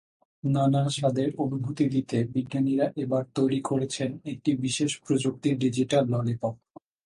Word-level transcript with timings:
নানা 0.43 0.81
স্বাদের 0.89 1.29
অনুভূতি 1.37 1.85
দিতে 1.89 2.17
বিজ্ঞানীরা 2.33 2.87
এবার 2.95 3.23
তৈরি 3.35 3.59
করেছেন 3.61 4.09
একটি 4.25 4.51
বিশেষ 4.57 4.91
প্রযুক্তির 5.05 5.55
ডিজিটাল 5.57 6.03
ললিপপ। 6.13 6.55